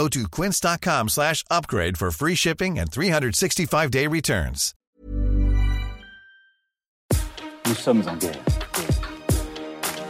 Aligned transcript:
Go 0.00 0.08
to 0.08 0.26
quince.com 0.28 1.08
slash 1.10 1.44
upgrade 1.50 1.98
for 1.98 2.10
free 2.10 2.34
shipping 2.34 2.78
and 2.78 2.90
365-day 2.90 4.06
returns. 4.06 4.72
Nous 7.66 7.74
sommes 7.74 8.02
en 8.08 8.16
guerre. 8.16 8.38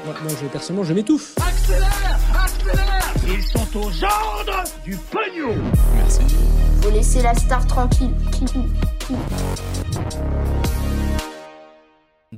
Moi, 0.04 0.14
moi, 0.22 0.32
je, 0.40 0.46
personnellement, 0.46 0.84
je 0.84 0.94
m'étouffe. 0.94 1.34
Accélère 1.40 2.20
Accélère 2.32 3.14
Ils 3.26 3.42
sont 3.42 3.76
aux 3.76 4.04
ordres 4.04 4.62
du 4.84 4.96
pognon 5.10 5.56
Faut 6.82 6.90
laisser 6.90 7.22
la 7.22 7.34
star 7.34 7.66
tranquille. 7.66 8.14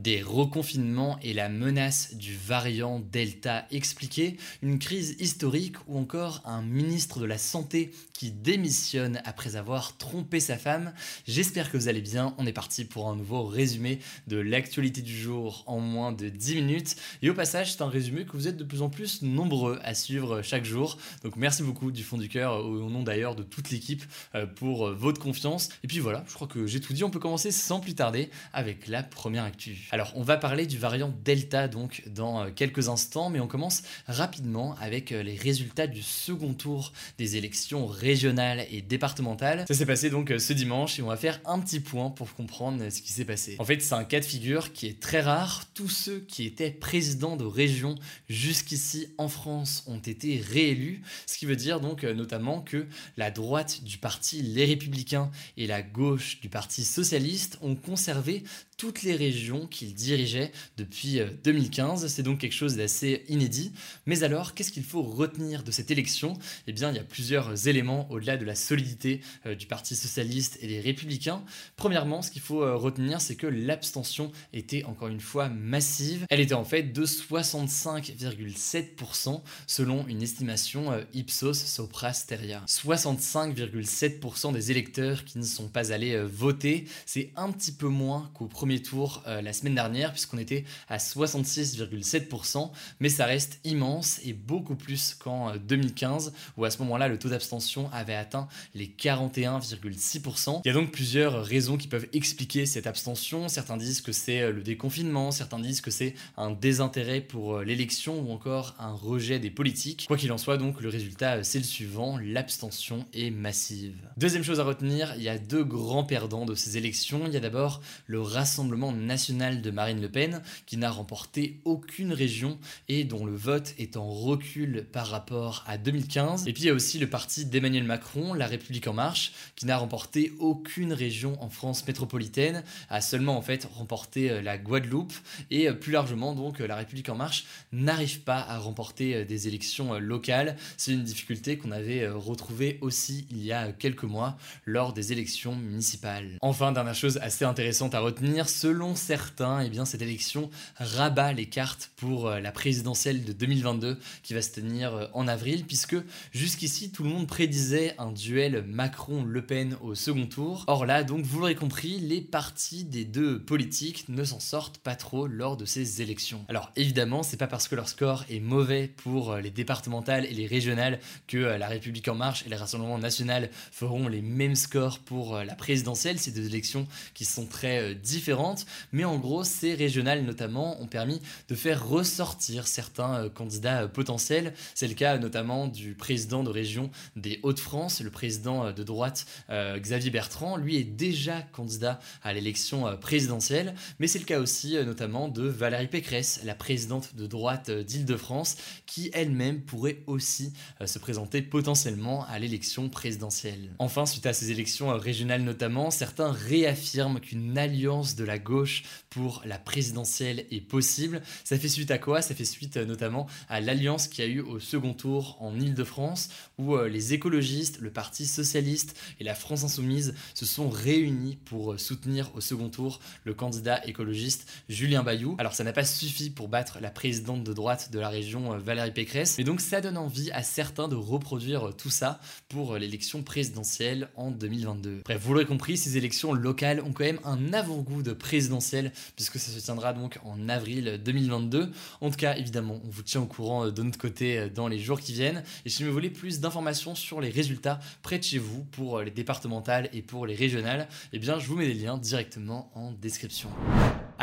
Des 0.03 0.21
reconfinements 0.21 1.17
et 1.23 1.33
la 1.33 1.49
menace 1.49 2.17
du 2.17 2.35
variant 2.35 2.99
Delta 2.99 3.69
expliqué, 3.71 4.37
une 4.61 4.81
crise 4.81 5.15
historique 5.21 5.77
ou 5.87 5.97
encore 5.97 6.43
un 6.45 6.61
ministre 6.61 7.21
de 7.21 7.25
la 7.25 7.39
Santé 7.39 7.93
qui 8.13 8.33
démissionne 8.33 9.21
après 9.25 9.55
avoir 9.55 9.97
trompé 9.99 10.41
sa 10.41 10.57
femme. 10.57 10.93
J'espère 11.29 11.71
que 11.71 11.77
vous 11.77 11.87
allez 11.87 12.01
bien. 12.01 12.35
On 12.39 12.47
est 12.49 12.53
parti 12.53 12.85
pour 12.85 13.09
un 13.09 13.15
nouveau 13.15 13.45
résumé 13.45 14.01
de 14.27 14.39
l'actualité 14.39 15.03
du 15.03 15.17
jour 15.17 15.63
en 15.67 15.79
moins 15.79 16.11
de 16.11 16.29
10 16.29 16.57
minutes. 16.57 16.97
Et 17.23 17.31
au 17.31 17.35
passage, 17.35 17.73
c'est 17.73 17.83
un 17.83 17.89
résumé 17.89 18.25
que 18.25 18.33
vous 18.33 18.49
êtes 18.49 18.57
de 18.57 18.65
plus 18.65 18.83
en 18.83 18.91
plus 18.91 19.23
nombreux 19.23 19.79
à 19.85 19.95
suivre 19.95 20.43
chaque 20.43 20.65
jour. 20.65 20.99
Donc 21.23 21.37
merci 21.37 21.63
beaucoup 21.63 21.93
du 21.93 22.03
fond 22.03 22.19
du 22.19 22.29
cœur, 22.29 22.65
au 22.65 22.91
nom 22.91 23.05
d'ailleurs 23.05 23.37
de 23.37 23.45
toute 23.45 23.71
l'équipe, 23.71 24.03
euh, 24.35 24.47
pour 24.47 24.89
euh, 24.89 24.95
votre 24.95 25.21
confiance. 25.21 25.69
Et 25.85 25.87
puis 25.87 26.01
voilà, 26.01 26.25
je 26.27 26.35
crois 26.35 26.49
que 26.49 26.67
j'ai 26.67 26.81
tout 26.81 26.93
dit. 26.93 27.05
On 27.05 27.11
peut 27.11 27.21
commencer 27.21 27.53
sans 27.53 27.79
plus 27.79 27.95
tarder 27.95 28.31
avec 28.53 28.89
la 28.89 29.05
première 29.05 29.45
actu. 29.45 29.89
Alors, 29.95 30.11
on 30.17 30.23
va 30.23 30.39
parler 30.39 30.65
du 30.67 30.79
variant 30.79 31.15
Delta 31.23 31.69
donc 31.69 32.03
dans 32.07 32.45
euh, 32.45 32.51
quelques 32.51 32.89
instants, 32.89 33.29
mais 33.29 33.41
on 33.41 33.47
commence 33.47 33.83
rapidement 34.09 34.75
avec 34.81 35.11
les 35.11 35.37
résultats 35.37 35.87
du 35.87 36.01
second 36.01 36.55
tour 36.55 36.95
des 37.19 37.37
élections 37.37 37.87
régionales 37.87 38.67
et 38.71 38.81
départementales. 38.81 39.67
Ça 39.69 39.75
s'est 39.75 39.85
passé 39.85 40.09
donc 40.09 40.31
euh, 40.31 40.39
ce 40.39 40.55
dimanche 40.55 40.99
et 40.99 41.03
on 41.03 41.09
va 41.09 41.19
faire 41.19 41.43
un 41.45 41.59
petit 41.59 41.79
point 41.79 42.09
pour 42.09 42.33
comprendre 42.33 42.89
ce 42.89 43.03
qui 43.03 43.13
s'est 43.13 43.27
passé. 43.27 43.57
En 43.59 43.67
fait, 43.67 43.83
c'est 43.83 43.93
un 43.93 44.05
cas 44.05 44.21
de 44.21 44.25
figure 44.25 44.73
qui 44.73 44.87
est 44.87 44.99
très 44.99 45.21
rare. 45.21 45.65
Tous 45.75 45.91
ceux 45.91 46.21
qui 46.21 46.47
étaient 46.47 46.71
présidents 46.71 47.37
de 47.37 47.45
région 47.45 47.97
jusqu'ici 48.31 49.09
en 49.19 49.29
France 49.29 49.85
ont 49.87 49.99
été 49.99 50.41
réélus, 50.41 51.03
ce 51.27 51.37
qui 51.37 51.45
veut 51.45 51.55
dire 51.55 51.81
donc 51.81 52.05
euh, 52.05 52.15
notamment 52.15 52.63
que 52.63 52.87
la 53.19 53.31
droite 53.31 53.85
du 53.85 53.99
parti 53.99 54.41
Les 54.41 54.65
Républicains 54.65 55.31
et 55.59 55.67
la 55.67 55.83
gauche 55.83 56.41
du 56.41 56.49
parti 56.49 56.83
Socialiste 56.83 57.59
ont 57.61 57.75
conservé 57.75 58.43
toutes 58.79 59.03
les 59.03 59.15
régions 59.15 59.69
qu'il 59.83 59.95
dirigeait 59.95 60.53
depuis 60.77 61.19
2015. 61.43 62.05
Euh, 62.05 62.09
c'est 62.09 62.23
donc 62.23 62.39
quelque 62.39 62.53
chose 62.53 62.77
d'assez 62.77 63.25
inédit. 63.29 63.73
Mais 64.07 64.23
alors, 64.23 64.55
qu'est-ce 64.55 64.71
qu'il 64.71 64.85
faut 64.85 65.03
retenir 65.03 65.65
de 65.65 65.73
cette 65.73 65.91
élection? 65.91 66.39
Eh 66.69 66.73
bien, 66.73 66.91
il 66.91 66.97
y 66.97 67.01
a 67.01 67.05
plusieurs 67.05 67.67
éléments 67.67 68.09
au-delà 68.11 68.37
de 68.37 68.45
la 68.45 68.55
solidité 68.55 69.23
euh, 69.47 69.57
du 69.57 69.67
Parti 69.67 69.97
socialiste 69.97 70.59
et 70.61 70.69
des 70.69 70.79
républicains. 70.79 71.43
Premièrement, 71.77 72.23
ce 72.23 72.31
qu'il 72.31 72.43
faut 72.43 72.63
euh, 72.63 72.77
retenir, 72.77 73.21
c'est 73.21 73.35
que 73.35 73.49
l'abstention 73.49 74.31
était 74.53 74.85
encore 74.85 75.09
une 75.09 75.21
fois 75.21 75.49
massive. 75.49 76.27
Elle 76.31 76.39
était 76.41 76.55
en 76.55 76.65
fait 76.65 76.85
de 76.85 77.05
65,7% 77.05 79.43
selon 79.67 80.07
une 80.07 80.23
estimation 80.23 80.93
Ipsos 81.13 81.55
Sopra 81.55 82.13
Steria. 82.13 82.63
65,7% 82.69 84.53
des 84.53 84.71
électeurs 84.71 85.25
qui 85.25 85.39
ne 85.39 85.45
sont 85.45 85.67
pas 85.69 85.93
allés 85.93 86.23
voter, 86.23 86.85
c'est 87.05 87.33
un 87.37 87.51
petit 87.51 87.73
peu 87.73 87.89
moins 87.89 88.31
qu'au 88.35 88.47
premier 88.47 88.81
tour 88.81 89.25
la 89.27 89.53
semaine 89.53 89.72
dernière, 89.75 90.13
puisqu'on 90.13 90.39
était 90.39 90.65
à 90.89 90.99
66,7%, 90.99 92.71
mais 93.01 93.09
ça 93.09 93.27
reste 93.27 93.61
immense 93.65 94.21
et 94.25 94.33
beaucoup 94.33 94.75
plus 94.75 95.15
qu'en 95.15 95.57
2015, 95.57 96.29
euh, 96.29 96.31
où 96.57 96.65
à 96.65 96.71
ce 96.71 96.79
moment-là, 96.79 97.09
le 97.09 97.19
taux 97.19 97.29
d'abstention 97.29 97.91
avait 97.93 98.15
atteint 98.15 98.49
les 98.75 98.87
41,6%. 98.87 100.61
Il 100.65 100.69
y 100.69 100.71
a 100.71 100.75
donc 100.75 100.91
plusieurs 100.91 101.45
raisons 101.45 101.77
qui 101.77 101.89
peuvent 101.89 102.09
expliquer 102.13 102.67
cette 102.67 102.87
abstention. 102.87 103.49
Certains 103.49 103.77
disent 103.77 104.01
que 104.01 104.13
c'est 104.13 104.41
euh, 104.41 104.53
le 104.53 104.63
déconfinement, 104.63 105.31
certains 105.31 105.59
disent 105.59 105.81
que 105.81 105.91
c'est 105.91 106.15
un 106.37 106.51
désintérêt 106.51 107.21
pour 107.21 107.61
l'élection 107.61 108.21
ou 108.21 108.33
encore 108.33 108.75
un 108.79 108.93
rejet 108.93 109.39
des 109.39 109.51
politiques. 109.51 110.05
Quoi 110.09 110.17
qu'il 110.17 110.33
en 110.33 110.39
soit, 110.39 110.57
donc, 110.57 110.81
le 110.81 110.89
résultat, 110.89 111.43
c'est 111.45 111.59
le 111.59 111.65
suivant, 111.65 112.19
l'abstention 112.19 113.07
est 113.13 113.31
massive. 113.31 113.95
Deuxième 114.17 114.45
chose 114.45 114.61
à 114.61 114.65
retenir, 114.65 115.15
il 115.17 115.23
y 115.23 115.29
a 115.29 115.39
deux 115.39 115.65
grands 115.65 116.05
perdants 116.05 116.45
de 116.45 116.55
ces 116.55 116.77
élections. 116.77 117.23
Il 117.27 117.33
y 117.33 117.37
a 117.37 117.41
d'abord 117.41 117.81
le 118.07 118.21
Rassemblement 118.21 118.93
national 118.93 119.62
de 119.63 119.71
Marine 119.71 120.01
Le 120.01 120.09
Pen, 120.09 120.43
qui 120.67 120.77
n'a 120.77 120.91
remporté 120.91 121.61
aucune 121.65 122.13
région 122.13 122.59
et 122.89 123.05
dont 123.05 123.25
le 123.25 123.35
vote 123.35 123.75
est 123.79 123.97
en 123.97 124.11
recul 124.11 124.87
par 124.93 125.07
rapport 125.07 125.65
à 125.67 125.79
2015. 125.79 126.47
Et 126.49 126.53
puis 126.53 126.65
il 126.65 126.67
y 126.67 126.71
a 126.71 126.75
aussi 126.75 126.99
le 126.99 127.09
parti 127.09 127.47
d'Emmanuel 127.47 127.85
Macron, 127.85 128.35
La 128.35 128.47
République 128.47 128.87
en 128.87 128.93
marche, 128.93 129.33
qui 129.57 129.67
n'a 129.67 129.77
remporté 129.77 130.33
aucune 130.39 130.93
région 130.93 131.43
en 131.43 131.49
France 131.49 131.87
métropolitaine, 131.87 132.63
a 132.91 133.01
seulement 133.01 133.37
en 133.37 133.43
fait 133.43 133.69
remporté 133.75 134.31
euh, 134.31 134.43
la 134.43 134.59
Guadeloupe 134.59 135.13
et 135.51 135.69
euh, 135.69 135.73
plus 135.73 135.93
largement 135.93 136.35
donc 136.35 136.61
euh, 136.61 136.67
La 136.67 136.77
République 136.77 137.09
en 137.09 137.15
marche 137.15 137.45
n'arrive 137.73 138.21
pas 138.21 138.41
à 138.41 138.59
remporter 138.59 139.25
des 139.25 139.49
élections 139.49 139.99
locales. 139.99 140.57
C'est 140.77 140.93
une 140.93 141.03
difficulté 141.03 141.57
qu'on 141.57 141.71
avait 141.71 142.09
retrouvée 142.09 142.79
aussi 142.81 143.27
il 143.31 143.45
y 143.45 143.53
a 143.53 143.73
quelques 143.73 144.05
mois 144.05 144.37
lors 144.67 144.93
des 144.93 145.13
élections 145.13 145.55
municipales. 145.55 146.39
Enfin, 146.41 146.73
dernière 146.73 146.95
chose 146.95 147.19
assez 147.19 147.45
intéressante 147.45 147.95
à 147.95 148.01
retenir, 148.01 148.49
selon 148.49 148.95
certains, 148.95 149.52
eh 149.61 149.69
bien, 149.69 149.85
cette 149.85 150.03
élection 150.03 150.51
rabat 150.77 151.33
les 151.33 151.47
cartes 151.47 151.91
pour 151.97 152.27
euh, 152.27 152.41
la 152.41 152.53
présidentielle 152.53 153.25
de 153.25 153.33
2022 153.33 153.99
qui 154.23 154.35
va 154.35 154.43
se 154.43 154.51
tenir 154.51 154.95
euh, 154.95 155.07
en 155.13 155.29
avril, 155.29 155.65
puisque 155.67 155.97
jusqu'ici, 156.33 156.91
tout 156.91 157.03
le 157.03 157.11
monde 157.11 157.27
prédisait 157.27 157.95
un 157.99 158.13
duel 158.13 158.65
Macron-Le 158.67 159.45
Pen 159.45 159.77
au 159.83 159.95
second 159.95 160.27
tour. 160.27 160.65
Or 160.67 160.87
là, 160.87 161.05
donc, 161.05 161.25
vous 161.25 161.41
l'aurez 161.41 161.55
compris, 161.55 161.99
les 161.99 162.21
partis 162.21 162.85
des 162.85 163.05
deux 163.05 163.43
politiques 163.43 164.09
ne 164.09 164.25
s'en 164.25 164.41
sortent 164.41 164.79
pas 164.79 164.97
trop 164.97 165.27
lors 165.27 165.57
de 165.57 165.65
ces 165.65 166.03
élections. 166.03 166.45
Alors 166.49 166.73
évidemment, 166.77 167.23
c'est 167.23 167.37
pas 167.37 167.47
parce 167.47 167.69
que 167.69 167.75
leur 167.75 167.89
score 167.89 168.25
est 168.31 168.41
mauvais 168.41 168.89
pour 168.89 169.33
euh, 169.33 169.41
les 169.41 169.51
départementales 169.51 170.25
et 170.25 170.35
les 170.35 170.47
régionales 170.47 171.01
que 171.27 171.39
la 171.39 171.69
République 171.69 172.09
en 172.09 172.15
marche 172.15 172.45
et 172.47 172.49
le 172.49 172.57
Rassemblement 172.57 172.99
national 172.99 173.51
feront 173.71 174.09
les 174.09 174.23
mêmes 174.23 174.57
scores 174.57 174.99
pour 175.01 175.39
la 175.39 175.55
présidentielle. 175.55 176.19
C'est 176.19 176.31
deux 176.31 176.47
élections 176.47 176.87
qui 177.15 177.25
sont 177.25 177.47
très 177.47 177.95
différentes 177.95 178.67
mais 178.93 179.05
en 179.05 179.19
gros, 179.19 179.42
ces 179.45 179.75
régionales 179.75 180.25
notamment 180.25 180.81
ont 180.81 180.87
permis 180.87 181.21
de 181.49 181.55
faire 181.55 181.87
ressortir 181.87 182.67
certains 182.67 183.25
euh, 183.25 183.29
candidats 183.29 183.83
euh, 183.83 183.89
potentiels. 183.89 184.55
C'est 184.75 184.89
le 184.89 184.95
cas 184.95 185.19
notamment 185.19 185.67
du 185.67 185.95
président 185.95 186.43
de 186.43 186.51
région 186.51 186.91
des 187.17 187.41
Hauts-de-France, 187.43 188.01
le 188.01 188.11
président 188.11 188.67
euh, 188.67 188.73
de 188.73 188.83
droite 188.83 189.27
Xavier 189.51 190.11
Bertrand. 190.11 190.57
Lui 190.57 190.77
est 190.77 190.85
déjà 190.85 191.43
candidat 191.43 192.01
à 192.23 192.33
l'élection 192.33 192.97
présidentielle, 192.97 193.75
mais 193.99 194.07
c'est 194.07 194.19
le 194.19 194.25
cas 194.25 194.41
aussi 194.41 194.77
notamment 194.85 195.29
de 195.29 195.43
Valérie 195.43 195.89
Pécresse, 195.89 196.41
la 196.45 196.55
présidente 196.55 197.15
de 197.17 197.27
droite 197.27 197.71
d'Île-de-France, 197.71 198.57
qui 198.87 199.11
elle-même 199.13 199.61
pourrait 199.61 199.99
aussi 200.07 200.53
se 200.85 200.99
présenter 200.99 201.43
potentiellement 201.43 202.25
à 202.27 202.39
l'élection 202.39 202.89
présidentielle. 202.89 203.71
Enfin, 203.79 204.07
suite 204.07 204.27
à 204.27 204.33
ces 204.33 204.51
élections 204.51 204.97
régionales 204.97 205.43
notamment, 205.43 205.91
certains 205.91 206.33
réaffirment 206.33 207.21
qu'une 207.21 207.59
alliance 207.59 208.17
de 208.17 208.25
la 208.25 208.39
gauche 208.39 208.85
pour 209.11 209.22
la 209.45 209.59
présidentielle 209.59 210.47
est 210.51 210.61
possible. 210.61 211.23
Ça 211.45 211.59
fait 211.59 211.69
suite 211.69 211.91
à 211.91 211.99
quoi? 211.99 212.23
Ça 212.23 212.35
fait 212.35 212.45
suite 212.45 212.77
euh, 212.77 212.85
notamment 212.85 213.27
à 213.49 213.61
l'alliance 213.61 214.09
qu'il 214.09 214.25
y 214.25 214.29
a 214.29 214.31
eu 214.31 214.41
au 214.41 214.61
second 214.61 214.95
tour 214.95 215.37
en 215.41 215.59
Ile-de-France, 215.59 216.31
où 216.59 216.75
euh, 216.75 216.89
les 216.89 217.15
écologistes, 217.15 217.79
le 217.81 217.91
Parti 217.91 218.27
socialiste 218.27 218.97
et 219.21 219.25
la 219.25 219.35
France 219.35 219.65
insoumise 219.65 220.15
se 220.35 220.47
sont 220.47 220.69
réunis 220.69 221.37
pour 221.45 221.73
euh, 221.73 221.79
soutenir 221.79 222.31
au 222.35 222.41
second 222.41 222.69
tour 222.69 223.01
le 223.25 223.35
candidat 223.35 223.85
écologiste 223.87 224.49
Julien 224.69 225.03
Bayou. 225.03 225.37
Alors 225.39 225.55
ça 225.55 225.65
n'a 225.65 225.73
pas 225.73 225.85
suffi 225.85 226.31
pour 226.31 226.49
battre 226.49 226.79
la 226.81 226.91
présidente 226.91 227.45
de 227.45 227.53
droite 227.53 227.91
de 227.93 227.99
la 227.99 228.09
région 228.09 228.59
Valérie 228.59 228.93
Pécresse, 228.93 229.37
mais 229.39 229.45
donc 229.45 229.61
ça 229.61 229.81
donne 229.81 229.99
envie 229.99 230.31
à 230.33 230.43
certains 230.43 230.89
de 230.89 230.97
reproduire 230.97 231.75
tout 231.77 231.91
ça 231.91 232.21
pour 232.49 232.77
l'élection 232.77 233.23
présidentielle 233.23 234.09
en 234.17 234.31
2022. 234.31 235.03
Bref, 235.05 235.21
vous 235.23 235.35
l'aurez 235.35 235.47
compris, 235.47 235.77
ces 235.77 235.97
élections 235.97 236.33
locales 236.33 236.81
ont 236.81 236.93
quand 236.93 237.05
même 237.05 237.21
un 237.25 237.53
avant-goût 237.53 238.03
de 238.03 238.13
présidentielle 238.13 238.93
puisque 239.17 239.39
ça 239.39 239.51
se 239.53 239.59
tiendra 239.59 239.93
donc 239.93 240.19
en 240.25 240.49
avril 240.49 241.01
2022. 241.05 241.71
En 242.01 242.11
tout 242.11 242.17
cas, 242.17 242.37
évidemment, 242.37 242.81
on 242.85 242.89
vous 242.89 243.03
tient 243.03 243.21
au 243.21 243.27
courant 243.27 243.71
de 243.71 243.83
notre 243.83 243.99
côté 243.99 244.49
dans 244.51 244.69
les 244.69 244.79
jours 244.79 245.01
qui 245.01 245.13
viennent. 245.13 245.43
Et 245.65 245.69
si 245.69 245.85
vous 245.85 245.93
voulez 245.93 246.11
plus 246.11 246.41
d'informations 246.41 246.95
sur 246.95 247.21
les 247.21 247.31
résultats 247.31 247.81
près 248.03 248.19
de 248.19 248.25
chez 248.25 248.39
vous 248.39 248.65
pour 248.65 249.01
les 249.01 249.11
départementales 249.11 249.89
et 249.93 250.03
pour 250.03 250.27
les 250.27 250.35
régionales, 250.35 250.89
eh 251.13 251.19
bien, 251.19 251.39
je 251.39 251.47
vous 251.47 251.57
mets 251.57 251.67
les 251.67 251.75
liens 251.75 251.99
directement 251.99 252.71
en 252.75 252.93
description. 252.93 253.51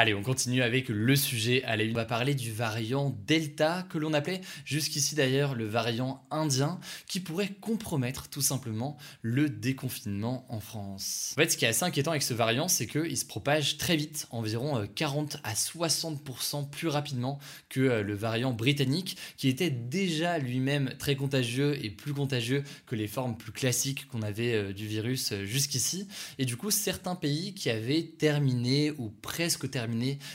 Allez, 0.01 0.13
on 0.13 0.23
continue 0.23 0.61
avec 0.61 0.87
le 0.87 1.15
sujet 1.17 1.61
à 1.65 1.75
On 1.75 1.93
va 1.93 2.05
parler 2.05 2.33
du 2.33 2.53
variant 2.53 3.13
Delta, 3.27 3.85
que 3.89 3.97
l'on 3.97 4.13
appelait 4.13 4.39
jusqu'ici 4.63 5.13
d'ailleurs 5.13 5.55
le 5.55 5.65
variant 5.65 6.25
indien, 6.31 6.79
qui 7.05 7.19
pourrait 7.19 7.49
compromettre 7.59 8.29
tout 8.29 8.41
simplement 8.41 8.97
le 9.23 9.49
déconfinement 9.49 10.45
en 10.47 10.61
France. 10.61 11.33
En 11.33 11.41
fait, 11.41 11.51
ce 11.51 11.57
qui 11.57 11.65
est 11.65 11.67
assez 11.67 11.83
inquiétant 11.83 12.11
avec 12.11 12.23
ce 12.23 12.33
variant, 12.33 12.69
c'est 12.69 12.87
qu'il 12.87 13.17
se 13.17 13.25
propage 13.25 13.77
très 13.77 13.97
vite, 13.97 14.25
environ 14.29 14.87
40 14.95 15.35
euh, 15.35 15.39
à 15.43 15.53
60% 15.53 16.69
plus 16.69 16.87
rapidement 16.87 17.37
que 17.67 17.81
euh, 17.81 18.01
le 18.01 18.13
variant 18.13 18.53
britannique, 18.53 19.17
qui 19.35 19.49
était 19.49 19.69
déjà 19.69 20.37
lui-même 20.37 20.93
très 20.97 21.17
contagieux 21.17 21.77
et 21.83 21.89
plus 21.89 22.13
contagieux 22.13 22.63
que 22.85 22.95
les 22.95 23.07
formes 23.07 23.35
plus 23.35 23.51
classiques 23.51 24.07
qu'on 24.07 24.21
avait 24.21 24.53
euh, 24.53 24.71
du 24.71 24.87
virus 24.87 25.33
jusqu'ici. 25.43 26.07
Et 26.37 26.45
du 26.45 26.55
coup, 26.55 26.71
certains 26.71 27.15
pays 27.15 27.53
qui 27.53 27.69
avaient 27.69 28.03
terminé 28.03 28.91
ou 28.91 29.09
presque 29.09 29.69
terminé 29.69 29.88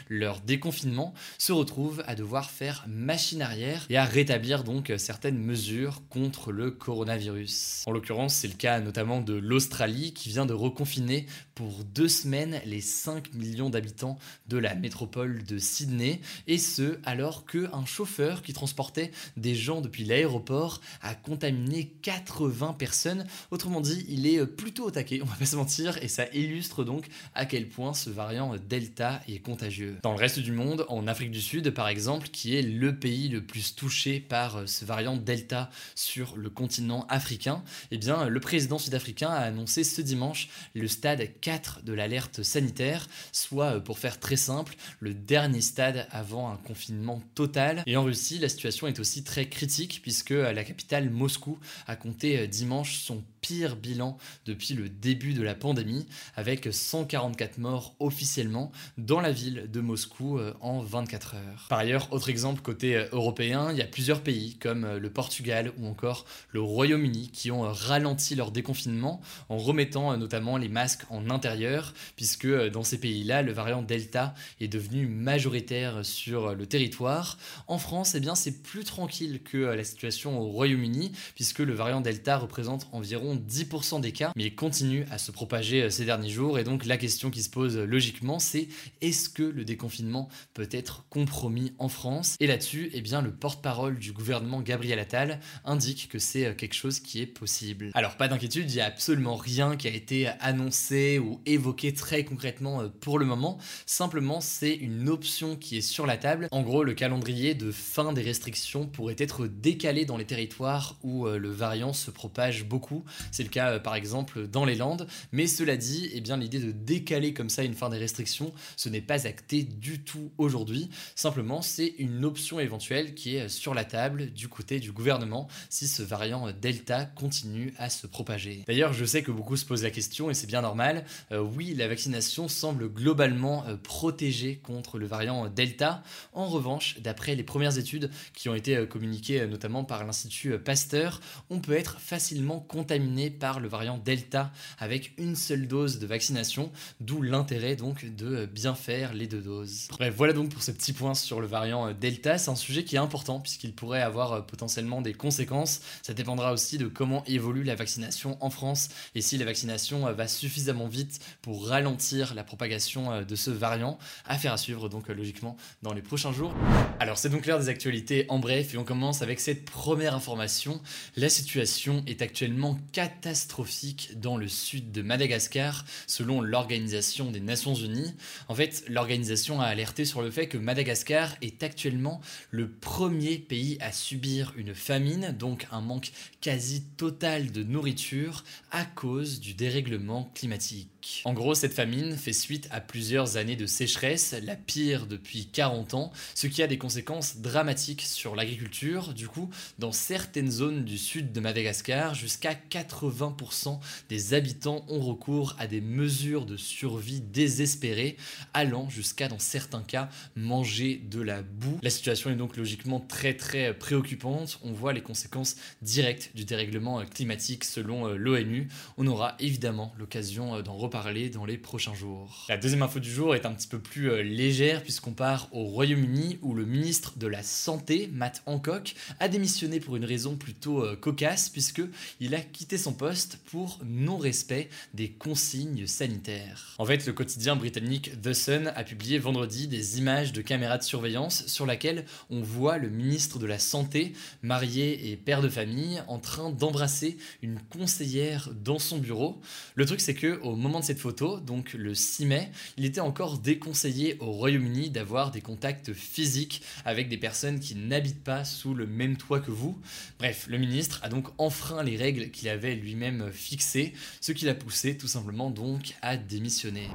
leur 0.09 0.41
déconfinement, 0.41 1.15
se 1.39 1.53
retrouvent 1.53 2.03
à 2.07 2.15
devoir 2.15 2.51
faire 2.51 2.85
machine 2.89 3.43
arrière 3.43 3.87
et 3.91 3.97
à 3.97 4.05
rétablir 4.05 4.65
donc 4.65 4.93
certaines 4.99 5.39
mesures 5.39 6.03
contre 6.09 6.53
le 6.53 6.71
coronavirus. 6.71 7.85
En 7.87 7.91
l'occurrence, 7.91 8.35
c'est 8.35 8.49
le 8.49 8.55
cas 8.55 8.81
notamment 8.81 9.21
de 9.21 9.35
l'Australie 9.35 10.13
qui 10.13 10.29
vient 10.29 10.47
de 10.47 10.53
reconfiner 10.53 11.27
pour 11.55 11.85
deux 11.85 12.09
semaines 12.09 12.61
les 12.65 12.81
5 12.81 13.35
millions 13.35 13.71
d'habitants 13.71 14.19
de 14.49 14.59
la 14.59 14.75
métropole 14.75 15.45
de 15.45 15.59
Sydney, 15.59 16.21
et 16.47 16.59
ce 16.59 16.99
alors 17.05 17.47
qu'un 17.47 17.85
chauffeur 17.85 18.43
qui 18.43 18.53
transportait 18.53 19.13
des 19.37 19.55
gens 19.55 19.81
depuis 19.81 20.05
l'aéroport 20.05 20.81
a 21.03 21.15
contaminé 21.15 21.93
80 22.03 22.75
personnes. 22.75 23.27
Autrement 23.51 23.81
dit, 23.81 24.05
il 24.09 24.27
est 24.27 24.45
plutôt 24.47 24.85
au 24.85 24.91
taquet, 24.91 25.21
on 25.23 25.27
va 25.27 25.37
pas 25.37 25.47
se 25.47 25.57
mentir, 25.57 26.03
et 26.03 26.09
ça 26.09 26.27
illustre 26.33 26.85
donc 26.85 27.07
à 27.35 27.47
quel 27.47 27.69
point 27.69 27.95
ce 27.95 28.11
variant 28.11 28.57
Delta 28.69 29.23
est 29.29 29.34
contagieux. 29.41 29.97
Dans 30.03 30.13
le 30.13 30.19
reste 30.19 30.39
du 30.39 30.53
monde, 30.53 30.87
en 30.89 31.07
Afrique 31.07 31.31
du 31.31 31.41
Sud 31.41 31.71
par 31.71 31.89
exemple, 31.89 32.29
qui 32.29 32.57
est 32.57 32.63
le 32.63 32.99
pays 32.99 33.29
le 33.29 33.45
plus 33.45 33.75
touché 33.75 34.21
par 34.21 34.57
euh, 34.57 34.67
ce 34.67 34.85
variant 34.85 35.17
Delta 35.17 35.71
sur 35.95 36.37
le 36.37 36.51
continent 36.51 37.07
africain, 37.09 37.63
eh 37.91 37.99
bien 37.99 38.29
le 38.29 38.41
président 38.41 38.79
sud-africain 38.79 39.31
a 39.31 39.41
annoncé 39.41 39.85
ce 39.85 40.01
dimanche 40.01 40.49
le 40.75 40.89
stade 40.89 41.29
4 41.41 41.83
de 41.85 41.93
l'alerte 41.93 42.43
sanitaire, 42.43 43.09
soit 43.33 43.77
euh, 43.77 43.81
pour 43.81 43.99
faire 43.99 44.21
très 44.21 44.37
simple, 44.37 44.75
le 45.01 45.15
dernier 45.15 45.61
stade 45.61 46.07
avant 46.11 46.51
un 46.51 46.57
confinement 46.57 47.23
total. 47.35 47.83
Et 47.87 47.97
en 47.97 48.05
Russie, 48.05 48.39
la 48.39 48.49
situation 48.49 48.87
est 48.87 48.99
aussi 48.99 49.25
très 49.25 49.49
critique 49.49 50.01
puisque 50.03 50.33
euh, 50.33 50.53
la 50.53 50.65
capitale 50.65 51.11
Moscou 51.11 51.59
a 51.87 51.97
compté 51.97 52.47
dimanche 52.49 52.97
son 52.99 53.23
pire 53.45 53.77
bilan 53.77 54.17
depuis 54.47 54.73
le 54.73 54.89
début 54.89 55.35
de 55.35 55.43
la 55.43 55.55
pandémie, 55.55 56.07
avec 56.35 56.69
144 56.73 57.59
morts 57.59 57.95
officiellement 58.01 58.73
dans 58.97 59.21
ville 59.31 59.71
de 59.71 59.81
Moscou 59.81 60.39
euh, 60.39 60.55
en 60.61 60.81
24 60.81 61.35
heures. 61.35 61.67
Par 61.69 61.79
ailleurs, 61.79 62.13
autre 62.13 62.29
exemple 62.29 62.61
côté 62.63 62.97
euh, 62.97 63.07
européen, 63.13 63.71
il 63.71 63.79
y 63.79 63.83
a 63.83 63.87
plusieurs 63.87 64.23
pays 64.23 64.57
comme 64.57 64.85
euh, 64.85 64.99
le 64.99 65.11
Portugal 65.11 65.73
ou 65.79 65.87
encore 65.87 66.25
le 66.51 66.61
Royaume-Uni 66.61 67.31
qui 67.33 67.51
ont 67.51 67.63
ralenti 67.63 68.35
leur 68.35 68.51
déconfinement 68.51 69.21
en 69.49 69.59
remettant 69.59 70.17
notamment 70.17 70.57
les 70.57 70.69
masques 70.69 71.05
en 71.11 71.31
intérieur, 71.31 71.95
puisque 72.17 72.47
dans 72.47 72.83
ces 72.83 72.99
pays-là, 72.99 73.43
le 73.43 73.53
variant 73.53 73.83
Delta 73.83 74.35
est 74.61 74.69
devenu 74.69 75.07
majoritaire 75.07 76.05
sur 76.05 76.55
le 76.55 76.67
territoire. 76.67 77.39
En 77.67 77.79
France, 77.79 78.15
eh 78.15 78.21
bien, 78.21 78.35
c'est 78.35 78.63
plus 78.63 78.85
tranquille 78.85 79.41
que 79.43 79.59
la 79.59 79.85
situation 79.85 80.41
au 80.41 80.49
Royaume-Uni, 80.49 81.13
puisque 81.35 81.61
le 81.61 81.73
variant 81.73 82.01
Delta 82.01 82.39
représente 82.39 82.87
environ 82.93 83.37
10% 83.37 84.01
des 84.01 84.13
cas, 84.13 84.33
mais 84.37 84.51
continue 84.51 85.05
à 85.11 85.19
se 85.19 85.31
propager 85.31 85.91
ces 85.91 86.05
derniers 86.05 86.31
jours. 86.31 86.59
Et 86.59 86.65
donc 86.65 86.85
la 86.85 86.97
question 86.97 87.31
qui 87.31 87.43
se 87.43 87.51
pose 87.51 87.77
logiquement, 87.77 88.39
c'est 88.39 88.69
est-ce 89.01 89.14
que 89.29 89.43
le 89.43 89.65
déconfinement 89.65 90.29
peut 90.53 90.69
être 90.71 91.07
compromis 91.09 91.73
en 91.79 91.89
France? 91.89 92.37
Et 92.41 92.47
là-dessus, 92.47 92.91
eh 92.93 93.01
bien, 93.01 93.23
le 93.23 93.33
porte-parole 93.33 93.99
du 93.99 94.13
gouvernement 94.13 94.61
Gabriel 94.61 94.99
Attal 94.99 95.41
indique 95.65 96.09
que 96.09 96.19
c'est 96.19 96.47
euh, 96.47 96.55
quelque 96.55 96.75
chose 96.75 97.01
qui 97.01 97.21
est 97.21 97.27
possible. 97.27 97.91
Alors 97.95 98.17
pas 98.17 98.29
d'inquiétude, 98.29 98.71
il 98.71 98.75
n'y 98.75 98.81
a 98.81 98.87
absolument 98.87 99.37
rien 99.37 99.77
qui 99.77 99.89
a 99.89 99.91
été 99.91 100.29
annoncé 100.41 101.19
ou 101.19 101.41
évoqué 101.47 101.93
très 101.95 102.25
concrètement 102.25 102.89
pour 103.01 103.19
le 103.19 103.27
moment. 103.27 103.59
Simplement, 103.87 104.41
c'est 104.41 104.75
une 104.75 105.09
option 105.09 105.57
qui 105.57 105.79
est 105.79 105.83
sur 105.83 106.07
la 106.07 106.17
table. 106.17 106.49
En 106.51 106.63
gros, 106.63 106.85
le 106.85 106.95
calendrier 106.95 107.55
de 107.55 107.71
fin 107.71 108.13
des 108.13 108.23
restrictions 108.23 108.87
pourrait 108.87 109.17
être 109.19 109.47
décalé 109.47 110.05
dans 110.05 110.17
les 110.17 110.25
territoires 110.25 110.97
où 111.03 111.27
le 111.27 111.51
variant 111.51 111.93
se 111.93 112.11
propage 112.11 112.65
beaucoup. 112.65 113.05
C'est 113.31 113.43
le 113.43 113.49
cas 113.49 113.73
euh, 113.73 113.79
par 113.79 113.95
exemple 113.95 114.47
dans 114.47 114.65
les 114.65 114.75
Landes. 114.75 115.07
Mais 115.33 115.47
cela 115.47 115.77
dit, 115.77 116.11
eh 116.13 116.21
bien 116.21 116.37
l'idée 116.37 116.59
de 116.59 116.73
décaler 116.73 117.35
comme 117.35 117.51
ça 117.51 117.65
une 117.65 117.75
fin 117.75 117.89
des 117.89 117.99
restrictions, 117.99 118.53
ce 118.77 118.89
n'est 118.89 119.01
pas 119.05 119.27
acté 119.27 119.63
du 119.63 120.01
tout 120.01 120.33
aujourd'hui. 120.39 120.91
Simplement, 121.15 121.63
c'est 121.63 121.95
une 121.99 122.25
option 122.25 122.61
éventuelle 122.61 123.15
qui 123.15 123.37
est 123.37 123.43
euh, 123.43 123.49
sur 123.49 123.75
la 123.75 123.85
table 123.85 124.33
du 124.33 124.49
côté 124.49 124.81
du 124.81 124.93
gouvernement 124.93 125.49
si 125.71 125.87
ce 125.87 126.03
variant 126.03 126.49
euh, 126.49 126.53
Delta 126.53 127.05
continue 127.05 127.73
à 127.79 127.91
se 127.91 128.07
propager. 128.07 128.65
D'ailleurs, 128.67 128.93
je 128.93 129.05
sais 129.05 129.23
que 129.23 129.31
beaucoup 129.31 129.57
se 129.57 129.65
posent 129.65 129.83
la 129.83 129.91
question 129.91 130.31
et 130.31 130.35
c'est 130.35 130.47
bien 130.47 130.63
normal. 130.63 131.05
oui, 131.33 131.75
la 131.75 131.89
vaccination 131.89 132.49
semble 132.49 132.89
globalement 132.89 133.65
protégée 133.83 134.57
contre 134.57 134.99
le 134.99 135.07
variant 135.07 135.49
Delta. 135.49 136.03
En 136.33 136.47
revanche, 136.47 137.01
d'après 137.01 137.35
les 137.35 137.43
premières 137.43 137.79
études 137.79 138.11
qui 138.35 138.49
ont 138.49 138.55
été 138.55 138.87
communiquées 138.87 139.47
notamment 139.47 139.85
par 139.85 140.05
l'Institut 140.05 140.59
Pasteur, 140.59 141.21
on 141.51 141.61
peut 141.61 141.73
être 141.73 142.01
facilement 142.01 142.61
contaminé 142.61 143.31
par 143.31 143.61
le 143.61 143.69
variant 143.69 143.99
Delta 143.99 144.53
avec 144.79 145.13
une 145.19 145.37
seule 145.37 145.67
dose 145.67 145.99
de 145.99 146.07
vaccination, 146.07 146.71
d'où 147.01 147.23
l'intérêt 147.23 147.77
donc 147.77 148.05
de 148.05 148.47
bien 148.47 148.75
faire 148.75 148.94
les 149.15 149.27
deux 149.27 149.41
doses. 149.41 149.89
Bref, 149.91 150.15
voilà 150.17 150.33
donc 150.33 150.51
pour 150.51 150.63
ce 150.63 150.71
petit 150.71 150.93
point 150.93 151.15
sur 151.15 151.41
le 151.41 151.47
variant 151.47 151.93
Delta. 151.93 152.39
C'est 152.39 152.51
un 152.51 152.57
sujet 152.57 152.85
qui 152.85 152.97
est 152.97 152.99
important 152.99 153.41
puisqu'il 153.41 153.75
pourrait 153.75 154.03
avoir 154.03 154.33
euh, 154.33 154.41
potentiellement 154.41 155.03
des 155.03 155.13
conséquences. 155.13 155.81
Ça 156.03 156.15
dépendra 156.15 156.53
aussi 156.53 156.79
de 156.79 156.87
comment 156.87 157.25
évolue 157.27 157.65
la 157.65 157.75
vaccination 157.75 158.37
en 158.41 158.51
France 158.51 158.89
et 159.15 159.21
si 159.21 159.39
la 159.39 159.45
vaccination 159.45 160.07
euh, 160.07 160.13
va 160.13 160.29
suffisamment 160.29 160.87
vite 160.87 161.21
pour 161.43 161.69
ralentir 161.69 162.35
la 162.35 162.45
propagation 162.45 163.13
euh, 163.13 163.25
de 163.25 163.37
ce 163.37 163.51
variant. 163.51 163.99
Affaire 164.27 164.53
à 164.53 164.59
suivre 164.59 164.89
donc 164.89 165.09
logiquement 165.09 165.57
dans 165.83 165.93
les 165.93 166.03
prochains 166.03 166.33
jours. 166.33 166.55
Alors 167.01 167.19
c'est 167.19 167.29
donc 167.29 167.47
l'heure 167.47 167.59
des 167.59 167.69
actualités 167.69 168.27
en 168.29 168.39
bref 168.39 168.75
et 168.75 168.79
on 168.79 168.85
commence 168.85 169.23
avec 169.23 169.41
cette 169.41 169.65
première 169.65 170.15
information. 170.15 170.81
La 171.17 171.29
situation 171.29 172.03
est 172.07 172.23
actuellement 172.23 172.79
catastrophique 172.93 174.13
dans 174.17 174.37
le 174.37 174.49
sud 174.49 174.93
de 174.93 175.03
Madagascar, 175.03 175.85
selon 176.07 176.41
l'Organisation 176.41 177.31
des 177.31 177.41
Nations 177.41 177.75
Unies. 177.75 178.15
En 178.49 178.55
fait, 178.55 178.84
l'organisation 178.89 179.61
a 179.61 179.67
alerté 179.67 180.05
sur 180.05 180.23
le 180.23 180.31
fait 180.31 180.49
que 180.49 180.59
Madagascar 180.59 181.37
est 181.43 181.63
actuellement 181.63 182.21
le 182.51 182.69
premier 182.71 183.39
pays 183.39 183.79
à 183.81 183.93
subir 183.93 184.53
une 184.57 184.75
famine, 184.75 185.35
donc 185.39 185.67
un 185.71 185.81
manque 185.81 186.13
quasi 186.41 186.83
total 186.97 187.53
de 187.53 187.63
nourriture 187.63 188.45
à 188.71 188.85
cause 188.85 189.41
du 189.41 189.55
dérèglement 189.55 190.31
climatique. 190.35 190.94
En 191.25 191.33
gros, 191.33 191.55
cette 191.55 191.75
famine 191.75 192.17
fait 192.17 192.33
suite 192.33 192.69
à 192.71 192.81
plusieurs 192.81 193.37
années 193.37 193.57
de 193.57 193.67
sécheresse, 193.67 194.35
la 194.43 194.57
pire 194.57 195.07
depuis 195.07 195.47
40 195.47 195.95
ans, 195.95 196.13
ce 196.35 196.47
qui 196.47 196.63
a 196.63 196.67
des 196.67 196.79
conséquences 196.79 197.39
dramatiques 197.39 198.03
sur 198.03 198.35
l'agriculture. 198.35 199.15
Du 199.15 199.29
coup, 199.29 199.51
dans 199.79 199.93
certaines 199.93 200.51
zones 200.51 200.85
du 200.85 200.99
sud 200.99 201.33
de 201.33 201.41
Madagascar, 201.41 202.15
jusqu'à 202.15 202.55
80% 202.55 203.79
des 204.09 204.35
habitants 204.35 204.85
ont 204.89 205.01
recours 205.01 205.55
à 205.59 205.67
des 205.67 205.81
mesures 205.81 206.47
de 206.47 206.57
survie 206.57 207.21
désespérées, 207.21 208.17
allant 208.53 208.89
jusqu'à, 208.89 209.29
dans 209.29 209.39
certains 209.39 209.83
cas, 209.83 210.09
manger 210.37 211.03
de 211.11 211.21
la 211.21 211.43
boue. 211.43 211.79
La 211.83 211.91
situation 211.91 212.31
est 212.31 212.37
donc 212.37 212.57
logiquement 212.57 213.01
très 213.01 213.35
très 213.35 213.75
préoccupante. 213.75 214.59
On 214.63 214.73
voit 214.73 214.93
les 214.93 215.03
conséquences 215.03 215.57
directes 215.83 216.31
du 216.35 216.45
dérèglement 216.45 217.05
climatique 217.05 217.65
selon 217.65 218.09
euh, 218.09 218.17
l'ONU. 218.17 218.69
On 218.97 219.07
aura 219.07 219.37
évidemment 219.39 219.93
l'occasion 219.99 220.57
euh, 220.57 220.63
d'en 220.63 220.75
reparler 220.75 220.94
dans 221.33 221.45
les 221.45 221.59
prochains 221.59 221.95
jours. 221.95 222.47
La 222.49 222.57
deuxième 222.57 222.83
info 222.83 223.01
du 223.01 223.11
jour 223.11 223.35
est 223.35 223.47
un 223.47 223.53
petit 223.53 223.67
peu 223.67 223.81
plus 223.81 224.13
euh, 224.13 224.23
légère 224.23 224.81
puisqu'on 224.81 225.11
part 225.13 225.49
au 225.51 225.65
Royaume-Uni 225.65 226.39
où 226.41 226.55
le 226.55 226.65
ministre 226.65 227.19
de 227.19 227.27
la 227.27 227.43
Santé, 227.43 228.09
Matt 228.13 228.45
Hancock, 228.47 228.95
a 229.19 229.29
démissionné 229.29 229.81
pour 229.81 229.97
une 229.97 230.05
raison 230.05 230.37
plutôt 230.37 230.85
cocasse 231.01 231.49
puisque 231.49 231.83
il 232.21 232.35
a 232.37 232.41
quitté 232.41 232.79
son 232.79 232.93
poste 232.93 233.39
pour 233.47 233.81
non-respect 233.85 234.69
des 234.95 235.11
consignes 235.11 235.89
sanitaires. 235.89 236.77
En 236.79 236.85
fait, 236.85 237.05
le 237.07 237.13
quotidien 237.13 237.57
britannique 237.57 238.13
The 238.23 238.33
Sun 238.33 238.73
a 238.77 238.85
publié 238.85 239.19
vendredi 239.19 239.67
des 239.67 239.99
images 239.99 240.33
de 240.33 240.43
caméras 240.43 240.79
de 240.79 240.85
surveillance 240.85 241.49
sur 241.49 241.67
laquelle 241.67 242.05
on 242.31 242.41
voit 242.41 242.79
le 242.79 242.89
ministre 242.89 243.41
de 243.41 243.47
la 243.47 243.59
Santé, 243.59 244.13
marié 244.43 245.11
et 245.11 245.17
père 245.17 245.43
de 245.43 245.49
famille, 245.49 246.03
en 246.07 246.21
train 246.21 246.51
d'embrasser 246.51 247.19
une 247.43 247.59
conseillère 247.59 248.51
dans 248.63 248.79
son 248.79 248.99
bureau. 248.99 249.41
Le 249.75 249.87
truc, 249.87 250.01
c'est 250.01 250.15
que 250.15 250.39
au 250.43 250.55
moment 250.55 250.81
de 250.81 250.84
cette 250.85 250.99
photo, 250.99 251.41
donc 251.41 251.73
le 251.73 251.95
6 251.95 252.27
mai, 252.27 252.51
il 252.77 252.85
était 252.85 253.01
encore 253.01 253.39
déconseillé 253.39 254.17
au 254.21 254.31
Royaume-Uni 254.31 254.91
d'avoir 254.91 255.31
des 255.31 255.41
contacts 255.41 255.93
physiques 255.93 256.63
avec 256.85 257.09
des 257.09 257.17
personnes 257.17 257.59
qui 257.59 257.75
n'habitent 257.75 258.23
pas 258.23 258.45
sous 258.45 258.75
le 258.75 258.87
même 258.87 259.17
toit 259.17 259.41
que 259.41 259.51
vous. 259.51 259.79
Bref, 260.19 260.47
le 260.49 260.59
ministre 260.59 261.01
a 261.03 261.09
donc 261.09 261.29
enfreint 261.39 261.83
les 261.83 261.97
règles 261.97 262.31
qu'il 262.31 262.49
avait 262.49 262.75
lui-même 262.75 263.31
fixées, 263.33 263.95
ce 264.21 264.33
qui 264.33 264.45
l'a 264.45 264.55
poussé 264.55 264.97
tout 264.97 265.09
simplement 265.09 265.51
donc 265.51 265.95
à 266.03 266.17
démissionner. 266.17 266.89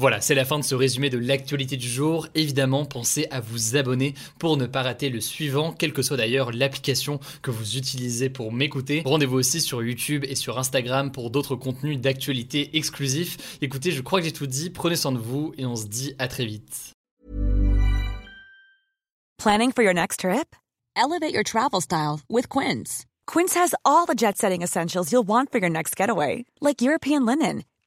Voilà, 0.00 0.22
c'est 0.22 0.34
la 0.34 0.46
fin 0.46 0.58
de 0.58 0.64
ce 0.64 0.74
résumé 0.74 1.10
de 1.10 1.18
l'actualité 1.18 1.76
du 1.76 1.86
jour. 1.86 2.26
Évidemment, 2.34 2.86
pensez 2.86 3.26
à 3.30 3.40
vous 3.40 3.76
abonner 3.76 4.14
pour 4.38 4.56
ne 4.56 4.64
pas 4.64 4.80
rater 4.80 5.10
le 5.10 5.20
suivant, 5.20 5.74
quelle 5.74 5.92
que 5.92 6.00
soit 6.00 6.16
d'ailleurs 6.16 6.52
l'application 6.52 7.20
que 7.42 7.50
vous 7.50 7.76
utilisez 7.76 8.30
pour 8.30 8.50
m'écouter. 8.50 9.02
Rendez-vous 9.04 9.36
aussi 9.36 9.60
sur 9.60 9.82
YouTube 9.82 10.24
et 10.26 10.36
sur 10.36 10.58
Instagram 10.58 11.12
pour 11.12 11.28
d'autres 11.30 11.54
contenus 11.54 12.00
d'actualité 12.00 12.78
exclusifs. 12.78 13.58
Écoutez, 13.60 13.90
je 13.90 14.00
crois 14.00 14.20
que 14.20 14.24
j'ai 14.24 14.32
tout 14.32 14.46
dit, 14.46 14.70
prenez 14.70 14.96
soin 14.96 15.12
de 15.12 15.18
vous 15.18 15.52
et 15.58 15.66
on 15.66 15.76
se 15.76 15.86
dit 15.86 16.14
à 16.18 16.28
très 16.28 16.46
vite. 16.46 16.94
Planning 19.36 19.70
for 19.70 19.82
your 19.84 19.92
next 19.92 20.20
trip? 20.20 20.56
Elevate 20.96 21.34
your 21.34 21.44
travel 21.44 21.82
style 21.82 22.20
with 22.30 22.48
Quince. 22.48 23.04
Quince 23.26 23.54
has 23.54 23.74
all 23.84 24.06
the 24.06 24.16
jet-setting 24.16 24.62
essentials 24.62 25.12
you'll 25.12 25.28
want 25.28 25.52
for 25.52 25.58
your 25.58 25.68
next 25.70 25.94
getaway, 25.94 26.46
like 26.62 26.80
European 26.80 27.26
linen 27.26 27.64